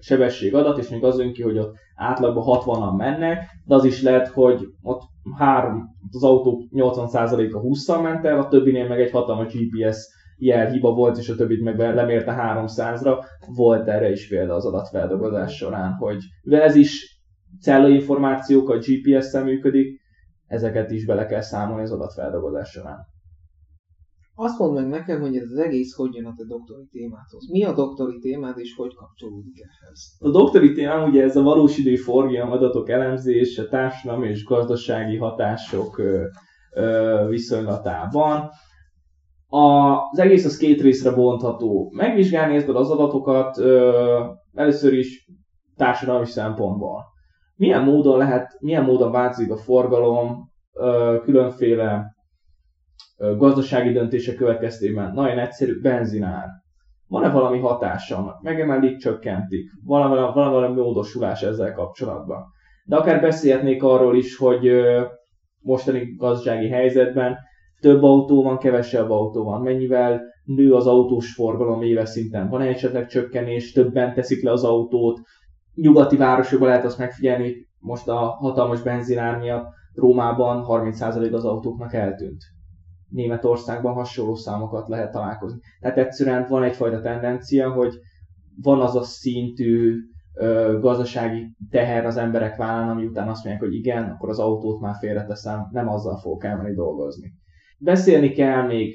[0.00, 4.28] sebesség, adat, és még az jön hogy ott átlagban 60-an mennek, de az is lehet,
[4.28, 5.02] hogy ott
[5.36, 9.96] három, az autó 80%-a 20-szal ment el, a többinél meg egy hatalmas GPS
[10.36, 13.24] jel hiba volt, és a többit meg lemérte 300-ra.
[13.54, 17.22] Volt erre is példa az adatfeldolgozás során, hogy mivel ez is
[17.66, 20.00] információk a GPS-szel működik,
[20.46, 23.12] ezeket is bele kell számolni az adatfeldolgozás során.
[24.36, 27.50] Azt mondd meg nekem, hogy ez az egész hogy jön a te doktori témádhoz.
[27.50, 30.16] Mi a doktori témád, és hogy kapcsolódik ehhez?
[30.18, 36.02] A doktori témám ugye ez a valós idő forgalom adatok elemzése, társadalmi és gazdasági hatások
[37.28, 38.48] viszonylatában.
[39.48, 41.90] Az egész az két részre bontható.
[41.96, 43.58] Megvizsgálni ezzel az adatokat
[44.52, 45.28] először is
[45.76, 47.04] társadalmi szempontból.
[47.56, 50.50] Milyen módon lehet, milyen módon változik a forgalom
[51.22, 52.13] különféle
[53.16, 55.12] gazdasági döntések következtében.
[55.12, 56.46] Nagyon egyszerű, benzinár.
[57.08, 58.38] Van-e valami hatása?
[58.42, 59.70] Megemelik, csökkentik?
[59.84, 62.44] Valami, valami, módosulás ezzel kapcsolatban?
[62.84, 64.70] De akár beszélhetnék arról is, hogy
[65.60, 67.36] mostani gazdasági helyzetben
[67.80, 73.06] több autó van, kevesebb autó van, mennyivel nő az autós forgalom éves szinten, van esetleg
[73.06, 75.20] csökkenés, többen teszik le az autót,
[75.74, 82.42] nyugati városokban lehet azt megfigyelni, most a hatalmas benzinár miatt Rómában 30% az autóknak eltűnt.
[83.14, 85.60] Németországban hasonló számokat lehet találkozni.
[85.80, 87.94] Tehát egyszerűen van egyfajta tendencia, hogy
[88.62, 89.96] van az a szintű
[90.34, 94.80] ö, gazdasági teher az emberek vállán, ami után azt mondják, hogy igen, akkor az autót
[94.80, 97.32] már félreteszem, nem azzal fogok elmenni dolgozni.
[97.78, 98.94] Beszélni kell még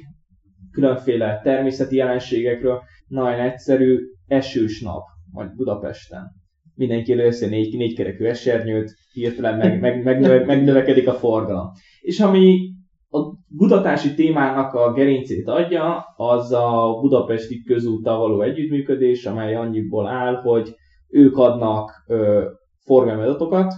[0.71, 6.31] különféle természeti jelenségekről, nagyon egyszerű, esős nap, vagy Budapesten.
[6.75, 11.71] Mindenki először négy, négykerekű esernyőt, hirtelen meg, meg, meg, megnövekedik a forgalom.
[12.01, 12.77] És ami
[13.57, 20.75] kutatási témának a gerincét adja, az a budapesti közúttal való együttműködés, amely annyiból áll, hogy
[21.09, 22.49] ők adnak ö,
[22.85, 23.73] forgalmi adatokat,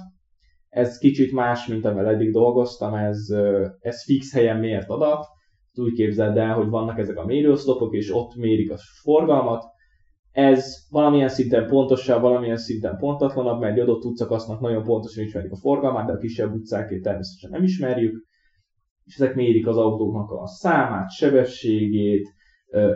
[0.71, 3.17] ez kicsit más, mint amivel eddig dolgoztam, ez,
[3.79, 5.25] ez fix helyen mért adat.
[5.73, 9.63] Úgy képzeld el, hogy vannak ezek a mérőoszlopok, és ott mérik a forgalmat.
[10.31, 15.55] Ez valamilyen szinten pontosabb, valamilyen szinten pontatlanabb, mert egy adott utcakasznak nagyon pontosan ismerik a
[15.55, 18.27] forgalmát, de a kisebb utcákét természetesen nem ismerjük.
[19.11, 22.27] És ezek mérik az autóknak a számát, sebességét,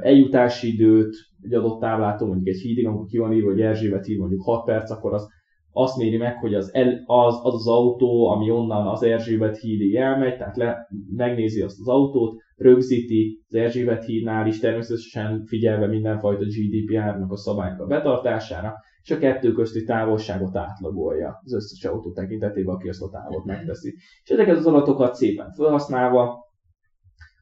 [0.02, 4.18] eljutási időt, egy adott táblától, mondjuk egy hídig, amikor ki van írva, hogy Erzsébet híd
[4.18, 5.28] mondjuk 6 perc, akkor az
[5.72, 9.96] azt méri meg, hogy az, el, az, az az autó, ami onnan az Erzsébet hídig
[9.96, 16.44] elmegy, tehát le, megnézi azt az autót, rögzíti az Erzsébet hídnál is, természetesen figyelve mindenfajta
[16.44, 18.74] GDPR-nak a szabálynak a betartására,
[19.06, 23.96] és a kettő közti távolságot átlagolja az összes autó tekintetében, aki azt a távot megteszi.
[24.24, 26.44] És ezeket az adatokat szépen felhasználva,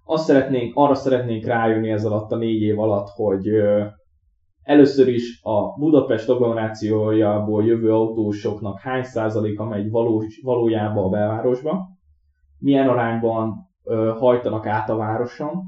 [0.05, 3.47] azt szeretnénk, arra szeretnénk rájönni ez alatt a négy év alatt, hogy
[4.63, 11.87] Először is a Budapest agglomerációjából jövő autósoknak hány százaléka megy valós, valójában a belvárosba,
[12.59, 15.63] milyen arányban ö, hajtanak át a városon,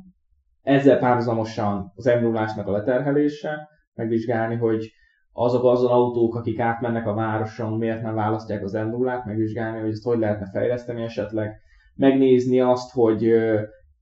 [0.62, 4.92] ezzel párhuzamosan az m a leterhelése, megvizsgálni, hogy
[5.38, 10.04] azok azon autók, akik átmennek a városon, miért nem választják az m megvizsgálni, hogy ezt
[10.04, 11.60] hogy lehetne fejleszteni esetleg,
[11.96, 13.34] megnézni azt, hogy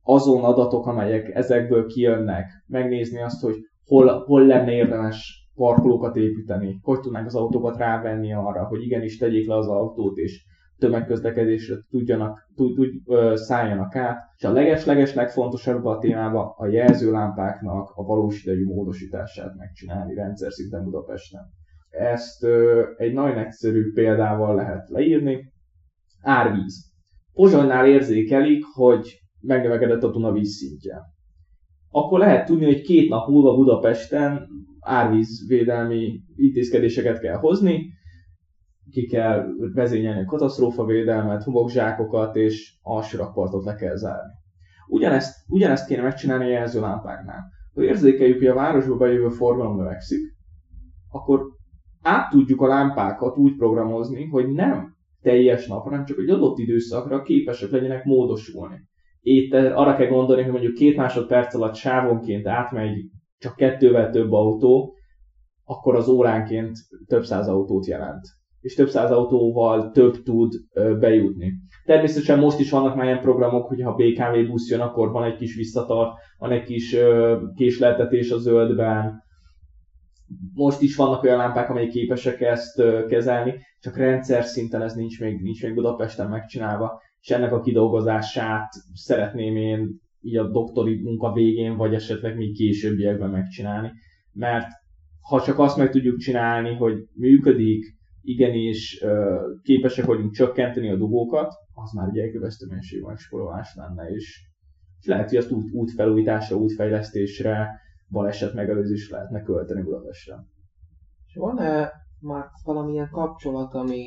[0.03, 6.99] azon adatok, amelyek ezekből kijönnek, megnézni azt, hogy hol, hol lenne érdemes parkolókat építeni, hogy
[6.99, 10.45] tudnánk az autókat rávenni arra, hogy igenis tegyék le az autót, és
[10.83, 14.17] tömegközlekedésre tudjanak, tud, tud, ö, szálljanak át.
[14.37, 20.83] És a leges-leges legfontosabb a témában a jelzőlámpáknak a valós idejű módosítását megcsinálni rendszer szinten
[20.83, 21.41] Budapesten.
[21.89, 25.51] Ezt ö, egy nagyon egyszerű példával lehet leírni.
[26.21, 26.91] Árvíz.
[27.33, 31.01] Pozsonynál érzékelik, hogy megnövekedett a Duna vízszintje.
[31.89, 34.47] Akkor lehet tudni, hogy két nap múlva Budapesten
[34.79, 37.93] árvízvédelmi intézkedéseket kell hozni,
[38.93, 44.31] ki kell vezényelni a katasztrófavédelmet, homokzsákokat és alsórakpartot le kell zárni.
[44.87, 47.43] Ugyanezt, ugyanezt kéne megcsinálni a jelzőlámpáknál.
[47.73, 50.19] Ha érzékeljük, hogy a városba bejövő forgalom növekszik,
[51.09, 51.41] akkor
[52.01, 57.21] át tudjuk a lámpákat úgy programozni, hogy nem teljes nap, hanem csak egy adott időszakra
[57.21, 58.81] képesek legyenek módosulni.
[59.21, 64.95] Itt arra kell gondolni, hogy mondjuk két másodperc alatt sávonként átmegy csak kettővel több autó,
[65.63, 66.77] akkor az óránként
[67.07, 68.27] több száz autót jelent
[68.63, 70.53] és több száz autóval több tud
[70.99, 71.53] bejutni.
[71.85, 75.35] Természetesen most is vannak már ilyen programok, hogy ha BKV busz jön, akkor van egy
[75.35, 76.95] kis visszatart, van egy kis
[77.55, 79.23] késleltetés a zöldben.
[80.53, 85.41] Most is vannak olyan lámpák, amelyek képesek ezt kezelni, csak rendszer szinten ez nincs még,
[85.41, 91.75] nincs még Budapesten megcsinálva, és ennek a kidolgozását szeretném én így a doktori munka végén,
[91.75, 93.91] vagy esetleg még későbbiekben megcsinálni.
[94.33, 94.67] Mert
[95.21, 99.03] ha csak azt meg tudjuk csinálni, hogy működik, igenis
[99.61, 104.41] képesek vagyunk csökkenteni a dugókat, az már egy elkövesztő mennyiségű megsporolás lenne, és,
[104.99, 107.69] és lehet, hogy azt út, útfelújításra, útfejlesztésre,
[108.09, 110.35] baleset megelőzésre lehetne költeni Budapestre.
[111.27, 114.05] És van-e már valamilyen kapcsolat, ami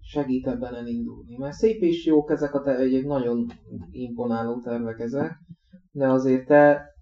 [0.00, 1.36] segít ebben elindulni?
[1.36, 3.46] Mert szép és jók ezek a te- egy nagyon
[3.90, 5.32] imponáló tervek ezek,
[5.90, 6.92] de azért te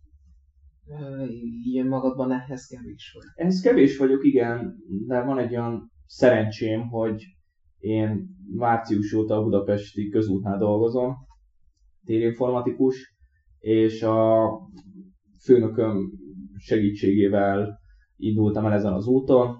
[1.65, 3.25] így magadban ehhez kevés vagy.
[3.35, 7.25] Ehhez kevés vagyok, igen, de van egy olyan szerencsém, hogy
[7.79, 11.15] én március óta a budapesti közútnál dolgozom,
[12.05, 13.17] térinformatikus,
[13.59, 14.49] és a
[15.45, 16.11] főnököm
[16.57, 17.79] segítségével
[18.17, 19.57] indultam el ezen az úton,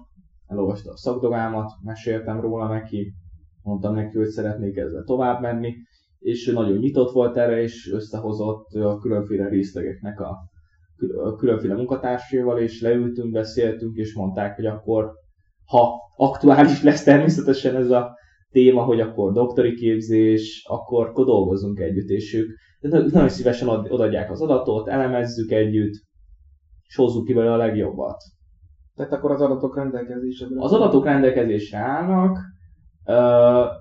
[0.47, 3.13] elolvasta a szakdogámat, meséltem róla neki,
[3.61, 5.73] mondtam neki, hogy szeretnék ezzel tovább menni,
[6.19, 10.37] és ő nagyon nyitott volt erre, és összehozott a különféle részlegeknek a,
[11.23, 15.21] a különféle munkatársaival, és leültünk, beszéltünk, és mondták, hogy akkor
[15.65, 18.17] ha aktuális lesz természetesen ez a
[18.51, 24.41] téma, hogy akkor doktori képzés, akkor, akkor dolgozunk együtt, és ők nagyon szívesen odaadják az
[24.41, 25.93] adatot, elemezzük együtt,
[26.87, 28.17] és hozzuk ki belőle a legjobbat.
[28.95, 32.37] Tehát akkor az adatok rendelkezésre Az adatok rendelkezésre állnak,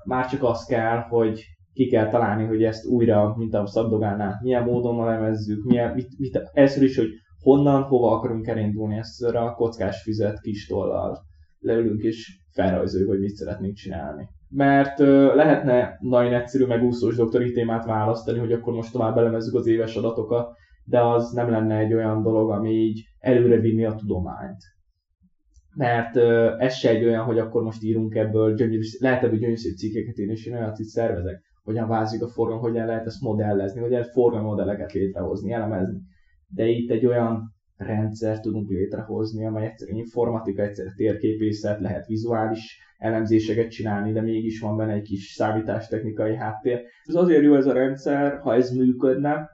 [0.05, 4.65] már csak az kell, hogy ki kell találni, hogy ezt újra, mint a szabdogánál, milyen
[4.65, 7.09] módon elemezzük, milyen, mit, mit, először is, hogy
[7.43, 11.31] honnan, hova akarunk elindulni ezt a kockás fizet kis tollal
[11.63, 14.29] leülünk és felrajzoljuk, hogy mit szeretnénk csinálni.
[14.49, 19.67] Mert ö, lehetne nagyon egyszerű megúszós doktori témát választani, hogy akkor most tovább elemezzük az
[19.67, 20.53] éves adatokat,
[20.85, 24.63] de az nem lenne egy olyan dolog, ami így előre vinni a tudományt.
[25.75, 29.75] Mert ö, ez se egy olyan, hogy akkor most írunk ebből, gyönyörű, lehet ebből gyönyörű
[29.77, 33.81] cikkeket írni, és én olyat itt szervezek, hogyan vázik a forgalom, hogyan lehet ezt modellezni,
[33.81, 36.01] hogyan lehet forgalmi modelleket létrehozni, elemezni.
[36.49, 43.71] De itt egy olyan rendszert tudunk létrehozni, amely egyszer informatika, egyszer térképészet, lehet vizuális elemzéseket
[43.71, 46.81] csinálni, de mégis van benne egy kis számítástechnikai háttér.
[47.05, 49.49] Ez azért jó ez a rendszer, ha ez működne,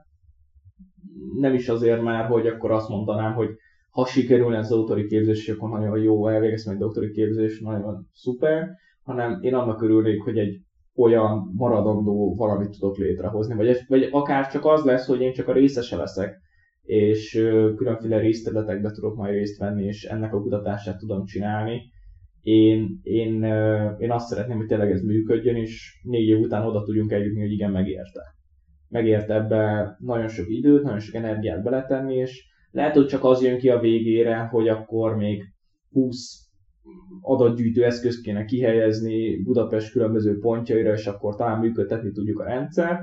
[1.38, 3.48] nem is azért már, hogy akkor azt mondanám, hogy
[3.90, 8.68] ha sikerülne az autori képzés, akkor nagyon jó, elvégeztem egy doktori képzés, nagyon szuper,
[9.02, 10.61] hanem én annak örülnék, hogy egy
[10.96, 15.52] olyan maradandó valamit tudok létrehozni, vagy, vagy akár csak az lesz, hogy én csak a
[15.52, 16.38] részese leszek
[16.88, 17.31] és
[17.77, 21.83] különféle részterületekbe tudok majd részt venni, és ennek a kutatását tudom csinálni.
[22.42, 23.42] Én, én,
[23.98, 27.53] én azt szeretném, hogy tényleg ez működjön, és négy év után oda tudjunk eljutni, hogy
[27.53, 28.22] igen, megérte.
[28.88, 33.59] Megérte ebbe nagyon sok időt, nagyon sok energiát beletenni, és lehet, hogy csak az jön
[33.59, 35.45] ki a végére, hogy akkor még
[35.91, 36.49] 20
[37.20, 43.01] adatgyűjtő eszközt kéne kihelyezni Budapest különböző pontjaira, és akkor talán működtetni tudjuk a rendszert.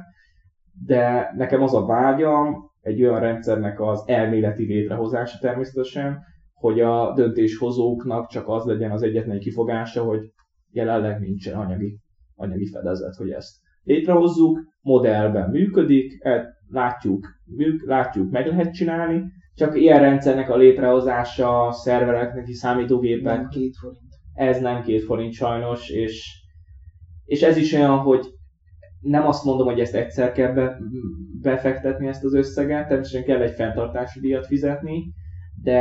[0.86, 6.20] De nekem az a vágyam, egy olyan rendszernek az elméleti létrehozása természetesen,
[6.54, 10.20] hogy a döntéshozóknak csak az legyen az egyetlen kifogása, hogy
[10.72, 12.00] jelenleg nincsen anyagi,
[12.36, 19.24] anyagi fedezet, hogy ezt létrehozzuk, modellben működik, e, látjuk, műk, látjuk, meg lehet csinálni,
[19.56, 24.14] csak ilyen rendszernek a létrehozása, szervereknek, számítógépek, nem két forint.
[24.34, 26.44] ez nem két forint sajnos, és,
[27.26, 28.26] és ez is olyan, hogy
[29.06, 30.78] nem azt mondom, hogy ezt egyszer kell be,
[31.42, 35.14] befektetni ezt az összeget, természetesen kell egy fenntartási díjat fizetni,
[35.62, 35.80] de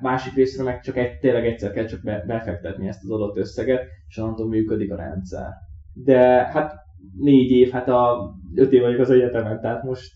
[0.00, 3.86] másik részről meg csak egy, tényleg egyszer kell csak be, befektetni ezt az adott összeget,
[4.08, 5.48] és onnantól működik a rendszer.
[5.92, 6.74] De hát
[7.18, 10.12] négy év, hát a öt év vagyok az egyetemen, tehát most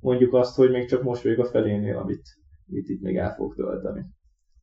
[0.00, 2.22] mondjuk azt, hogy még csak most vagyok a felénél, amit,
[2.70, 4.04] amit itt még el fog tölteni.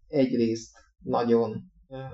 [0.08, 1.64] Egyrészt nagyon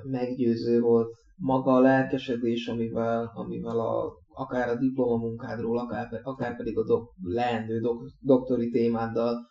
[0.04, 6.84] meggyőző volt maga a lelkesedés, amivel, amivel a, akár a diplomamunkádról, akár, akár pedig a
[6.84, 9.48] dok, leendő dok, doktori témáddal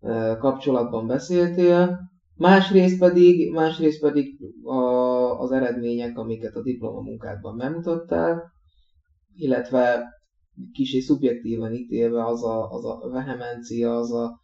[0.00, 1.98] e, kapcsolatban beszéltél.
[2.36, 4.80] Másrészt pedig, másrészt pedig a,
[5.40, 8.52] az eredmények, amiket a diplomamunkádban bemutattál,
[9.34, 10.02] illetve
[10.72, 14.40] kicsi szubjektíven ítélve az a, az a vehemencia, az a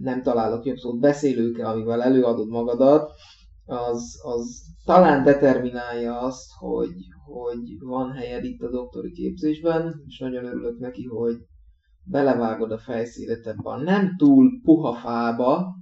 [0.00, 3.10] nem találok jobb szót, beszélőke, amivel előadod magadat,
[3.68, 6.94] az, az talán determinálja azt, hogy,
[7.26, 11.36] hogy van helyed itt a doktori képzésben, és nagyon örülök neki, hogy
[12.04, 15.74] belevágod a fejszélet ebbe a nem túl puha fába,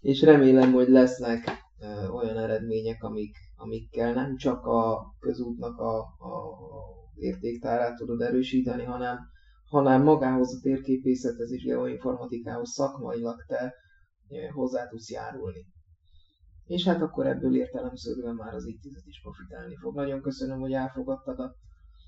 [0.00, 6.04] és remélem, hogy lesznek ö, olyan eredmények, amik, amikkel nem csak a közútnak a, a
[7.14, 9.18] értéktárát tudod erősíteni, hanem,
[9.70, 13.74] hanem magához a térképészethez és geoinformatikához szakmailag te
[14.54, 15.73] hozzá tudsz járulni
[16.66, 19.94] és hát akkor ebből értelemszerűen már az intézet is profitálni fog.
[19.94, 21.54] Nagyon köszönöm, hogy elfogadtad a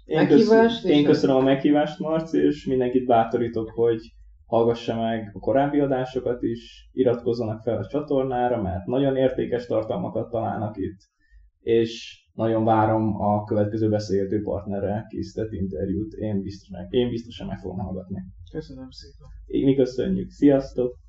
[0.04, 0.74] én meghívást.
[0.74, 4.00] Köszönöm, én köszönöm a meghívást, Marci, és mindenkit bátorítok, hogy
[4.46, 10.76] hallgassa meg a korábbi adásokat is, iratkozzanak fel a csatornára, mert nagyon értékes tartalmakat találnak
[10.76, 11.00] itt,
[11.60, 16.12] és nagyon várom a következő beszélgető partnerrel készített interjút.
[16.12, 18.22] Én biztosan, én biztosan meg fogom hallgatni.
[18.50, 19.28] Köszönöm szépen.
[19.46, 20.30] Én mi köszönjük.
[20.30, 21.04] Sziasztok!